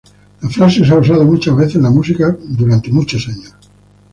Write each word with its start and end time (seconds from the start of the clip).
La 0.41 0.49
frase 0.49 0.83
se 0.83 0.91
ha 0.91 0.97
usado 0.97 1.23
muchas 1.25 1.55
veces 1.55 1.75
en 1.75 1.83
la 1.83 1.91
música 1.91 2.35
por 2.57 2.91
muchos 2.91 3.27
años. 3.27 3.53